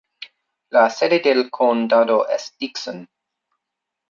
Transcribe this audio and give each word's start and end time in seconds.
La 0.71 0.89
sede 0.89 1.19
del 1.19 1.51
condado 1.51 2.27
es 2.27 2.55
Dixon. 2.59 3.07